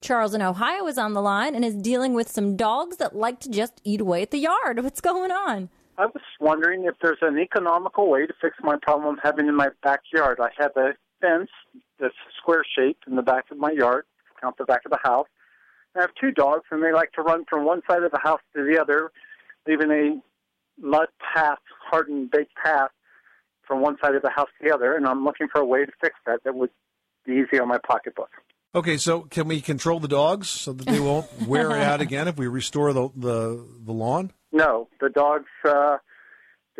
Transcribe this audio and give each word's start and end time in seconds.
Charles 0.00 0.32
in 0.32 0.40
Ohio 0.40 0.86
is 0.86 0.96
on 0.96 1.12
the 1.12 1.20
line 1.20 1.54
and 1.54 1.62
is 1.62 1.74
dealing 1.74 2.14
with 2.14 2.30
some 2.30 2.56
dogs 2.56 2.96
that 2.96 3.14
like 3.14 3.38
to 3.40 3.50
just 3.50 3.80
eat 3.84 4.00
away 4.00 4.22
at 4.22 4.30
the 4.30 4.38
yard. 4.38 4.78
What's 4.82 5.00
going 5.00 5.30
on? 5.30 5.68
I 5.98 6.06
was 6.06 6.22
wondering 6.40 6.86
if 6.86 6.94
there's 7.02 7.18
an 7.20 7.38
economical 7.38 8.08
way 8.08 8.26
to 8.26 8.32
fix 8.40 8.56
my 8.62 8.76
problem 8.80 9.14
I'm 9.14 9.20
having 9.22 9.46
in 9.46 9.54
my 9.54 9.68
backyard. 9.82 10.38
I 10.40 10.48
have 10.56 10.74
a 10.76 10.94
fence 11.20 11.50
that's 11.98 12.14
square 12.40 12.64
shaped 12.74 13.04
in 13.06 13.16
the 13.16 13.22
back 13.22 13.50
of 13.50 13.58
my 13.58 13.70
yard, 13.70 14.06
out 14.42 14.56
the 14.56 14.64
back 14.64 14.86
of 14.86 14.90
the 14.90 14.98
house. 15.02 15.28
I 15.94 16.00
have 16.00 16.10
two 16.18 16.30
dogs, 16.30 16.64
and 16.70 16.82
they 16.82 16.92
like 16.92 17.12
to 17.12 17.22
run 17.22 17.44
from 17.50 17.66
one 17.66 17.82
side 17.90 18.02
of 18.02 18.12
the 18.12 18.20
house 18.22 18.40
to 18.56 18.64
the 18.64 18.80
other, 18.80 19.10
leaving 19.66 19.90
a 19.90 20.20
mud 20.80 21.08
path, 21.34 21.58
hardened, 21.90 22.30
baked 22.30 22.54
path 22.54 22.90
from 23.66 23.82
one 23.82 23.98
side 24.02 24.14
of 24.14 24.22
the 24.22 24.30
house 24.30 24.48
to 24.58 24.66
the 24.66 24.74
other. 24.74 24.96
And 24.96 25.06
I'm 25.06 25.24
looking 25.24 25.48
for 25.52 25.60
a 25.60 25.66
way 25.66 25.84
to 25.84 25.92
fix 26.00 26.14
that 26.24 26.42
that 26.44 26.54
would 26.54 26.70
be 27.26 27.34
easy 27.34 27.60
on 27.60 27.68
my 27.68 27.78
pocketbook. 27.86 28.30
Okay, 28.72 28.98
so 28.98 29.22
can 29.22 29.48
we 29.48 29.60
control 29.60 29.98
the 29.98 30.08
dogs 30.08 30.48
so 30.48 30.72
that 30.72 30.86
they 30.86 31.00
won't 31.00 31.26
wear 31.42 31.72
it 31.72 31.82
out 31.82 32.00
again 32.00 32.28
if 32.28 32.36
we 32.36 32.46
restore 32.46 32.92
the 32.92 33.08
the, 33.16 33.66
the 33.84 33.92
lawn? 33.92 34.32
No, 34.52 34.88
the 35.00 35.08
dogs. 35.08 35.48
Uh, 35.64 35.98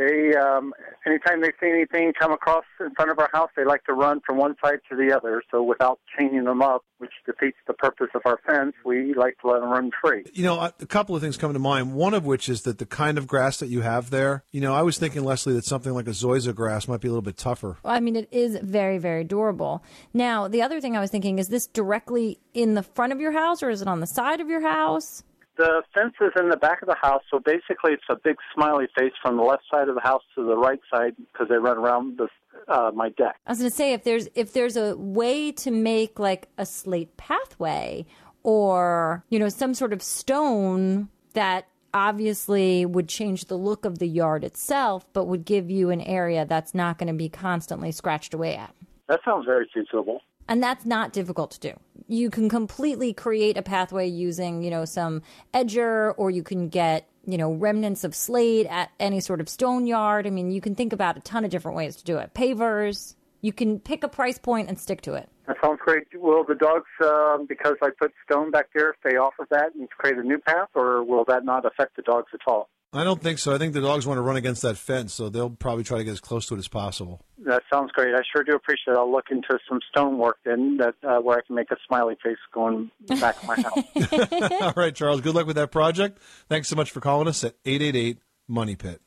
they 0.00 0.34
um, 0.34 0.72
anytime 1.06 1.42
they 1.42 1.52
see 1.60 1.68
anything 1.68 2.12
come 2.18 2.32
across 2.32 2.64
in 2.80 2.94
front 2.94 3.10
of 3.10 3.18
our 3.18 3.28
house, 3.32 3.50
they 3.54 3.64
like 3.64 3.84
to 3.84 3.92
run 3.92 4.20
from 4.24 4.38
one 4.38 4.56
side 4.64 4.78
to 4.88 4.96
the 4.96 5.14
other. 5.14 5.42
So 5.50 5.62
without 5.62 6.00
chaining 6.18 6.44
them 6.44 6.62
up, 6.62 6.84
which 6.98 7.12
defeats 7.26 7.58
the 7.66 7.74
purpose 7.74 8.08
of 8.14 8.22
our 8.24 8.38
fence, 8.46 8.72
we 8.84 9.12
like 9.14 9.36
to 9.42 9.48
let 9.48 9.60
them 9.60 9.68
run 9.68 9.90
free. 10.02 10.24
You 10.32 10.44
know, 10.44 10.58
a 10.58 10.86
couple 10.86 11.14
of 11.14 11.20
things 11.20 11.36
come 11.36 11.52
to 11.52 11.58
mind. 11.58 11.92
One 11.92 12.14
of 12.14 12.24
which 12.24 12.48
is 12.48 12.62
that 12.62 12.78
the 12.78 12.86
kind 12.86 13.18
of 13.18 13.26
grass 13.26 13.58
that 13.58 13.68
you 13.68 13.82
have 13.82 14.08
there. 14.10 14.42
You 14.52 14.62
know, 14.62 14.74
I 14.74 14.82
was 14.82 14.96
thinking, 14.98 15.22
Leslie, 15.22 15.52
that 15.54 15.66
something 15.66 15.92
like 15.92 16.06
a 16.06 16.12
zoysia 16.12 16.54
grass 16.54 16.88
might 16.88 17.00
be 17.00 17.08
a 17.08 17.10
little 17.10 17.20
bit 17.20 17.36
tougher. 17.36 17.76
Well, 17.82 17.92
I 17.92 18.00
mean, 18.00 18.16
it 18.16 18.28
is 18.32 18.58
very, 18.62 18.96
very 18.96 19.24
durable. 19.24 19.84
Now, 20.14 20.48
the 20.48 20.62
other 20.62 20.80
thing 20.80 20.96
I 20.96 21.00
was 21.00 21.10
thinking 21.10 21.38
is 21.38 21.48
this 21.48 21.66
directly 21.66 22.38
in 22.54 22.74
the 22.74 22.82
front 22.82 23.12
of 23.12 23.20
your 23.20 23.32
house, 23.32 23.62
or 23.62 23.68
is 23.68 23.82
it 23.82 23.88
on 23.88 24.00
the 24.00 24.06
side 24.06 24.40
of 24.40 24.48
your 24.48 24.62
house? 24.62 25.22
The 25.60 25.82
fence 25.94 26.14
is 26.22 26.32
in 26.40 26.48
the 26.48 26.56
back 26.56 26.80
of 26.80 26.88
the 26.88 26.96
house, 27.00 27.22
so 27.30 27.38
basically 27.38 27.92
it's 27.92 28.02
a 28.08 28.16
big 28.16 28.36
smiley 28.54 28.86
face 28.98 29.12
from 29.22 29.36
the 29.36 29.42
left 29.42 29.64
side 29.70 29.88
of 29.88 29.94
the 29.94 30.00
house 30.00 30.22
to 30.34 30.44
the 30.44 30.56
right 30.56 30.80
side 30.90 31.14
because 31.18 31.48
they 31.48 31.56
run 31.56 31.76
around 31.76 32.18
the, 32.18 32.28
uh, 32.66 32.90
my 32.94 33.10
deck. 33.10 33.36
I 33.46 33.50
was 33.50 33.58
going 33.58 33.70
to 33.70 33.76
say 33.76 33.92
if 33.92 34.02
there's 34.02 34.28
if 34.34 34.54
there's 34.54 34.76
a 34.76 34.96
way 34.96 35.52
to 35.52 35.70
make 35.70 36.18
like 36.18 36.48
a 36.56 36.64
slate 36.64 37.16
pathway 37.18 38.06
or 38.42 39.22
you 39.28 39.38
know 39.38 39.50
some 39.50 39.74
sort 39.74 39.92
of 39.92 40.02
stone 40.02 41.10
that 41.34 41.66
obviously 41.92 42.86
would 42.86 43.08
change 43.08 43.46
the 43.46 43.56
look 43.56 43.84
of 43.84 43.98
the 43.98 44.08
yard 44.08 44.44
itself, 44.44 45.04
but 45.12 45.24
would 45.24 45.44
give 45.44 45.70
you 45.70 45.90
an 45.90 46.00
area 46.00 46.46
that's 46.46 46.74
not 46.74 46.96
going 46.96 47.08
to 47.08 47.14
be 47.14 47.28
constantly 47.28 47.92
scratched 47.92 48.32
away 48.32 48.56
at. 48.56 48.74
That 49.08 49.20
sounds 49.24 49.44
very 49.44 49.68
feasible. 49.74 50.22
And 50.48 50.62
that's 50.62 50.86
not 50.86 51.12
difficult 51.12 51.50
to 51.52 51.60
do. 51.60 51.80
You 52.10 52.28
can 52.28 52.48
completely 52.48 53.12
create 53.12 53.56
a 53.56 53.62
pathway 53.62 54.08
using, 54.08 54.64
you 54.64 54.70
know, 54.70 54.84
some 54.84 55.22
edger 55.54 56.12
or 56.16 56.28
you 56.28 56.42
can 56.42 56.68
get, 56.68 57.08
you 57.24 57.38
know, 57.38 57.52
remnants 57.52 58.02
of 58.02 58.16
slate 58.16 58.66
at 58.66 58.90
any 58.98 59.20
sort 59.20 59.40
of 59.40 59.48
stone 59.48 59.86
yard. 59.86 60.26
I 60.26 60.30
mean, 60.30 60.50
you 60.50 60.60
can 60.60 60.74
think 60.74 60.92
about 60.92 61.16
a 61.16 61.20
ton 61.20 61.44
of 61.44 61.52
different 61.52 61.76
ways 61.76 61.94
to 61.96 62.04
do 62.04 62.18
it. 62.18 62.34
Pavers, 62.34 63.14
you 63.42 63.52
can 63.52 63.78
pick 63.78 64.02
a 64.02 64.08
price 64.08 64.38
point 64.38 64.68
and 64.68 64.76
stick 64.76 65.02
to 65.02 65.14
it. 65.14 65.28
That 65.46 65.58
sounds 65.62 65.78
great. 65.84 66.08
Will 66.12 66.42
the 66.42 66.56
dogs, 66.56 66.88
uh, 67.00 67.38
because 67.48 67.76
I 67.80 67.90
put 67.96 68.12
stone 68.24 68.50
back 68.50 68.70
there, 68.74 68.92
stay 69.06 69.16
off 69.16 69.34
of 69.38 69.48
that 69.50 69.76
and 69.76 69.88
create 69.90 70.16
a 70.16 70.24
new 70.24 70.38
path, 70.38 70.70
or 70.74 71.04
will 71.04 71.24
that 71.28 71.44
not 71.44 71.64
affect 71.64 71.94
the 71.94 72.02
dogs 72.02 72.32
at 72.34 72.40
all? 72.44 72.68
I 72.92 73.04
don't 73.04 73.22
think 73.22 73.38
so. 73.38 73.54
I 73.54 73.58
think 73.58 73.72
the 73.72 73.80
dogs 73.80 74.04
want 74.04 74.18
to 74.18 74.22
run 74.22 74.36
against 74.36 74.62
that 74.62 74.76
fence, 74.76 75.14
so 75.14 75.28
they'll 75.28 75.50
probably 75.50 75.84
try 75.84 75.98
to 75.98 76.04
get 76.04 76.10
as 76.10 76.20
close 76.20 76.46
to 76.46 76.54
it 76.54 76.58
as 76.58 76.66
possible. 76.66 77.20
That 77.44 77.62
sounds 77.72 77.92
great. 77.92 78.14
I 78.14 78.20
sure 78.34 78.42
do 78.42 78.54
appreciate 78.56 78.94
it. 78.94 78.98
I'll 78.98 79.10
look 79.10 79.26
into 79.30 79.58
some 79.68 79.78
stonework 79.90 80.38
then 80.44 80.78
that 80.78 80.94
uh, 81.04 81.18
where 81.20 81.38
I 81.38 81.40
can 81.46 81.54
make 81.54 81.70
a 81.70 81.76
smiley 81.86 82.16
face 82.22 82.36
going 82.52 82.90
back 83.20 83.40
to 83.40 83.46
my 83.46 83.54
house. 83.60 84.52
All 84.60 84.72
right, 84.76 84.94
Charles. 84.94 85.20
Good 85.20 85.34
luck 85.36 85.46
with 85.46 85.56
that 85.56 85.70
project. 85.70 86.18
Thanks 86.48 86.68
so 86.68 86.74
much 86.74 86.90
for 86.90 87.00
calling 87.00 87.28
us 87.28 87.44
at 87.44 87.54
888 87.64 88.18
Money 88.48 88.74
Pit. 88.74 89.00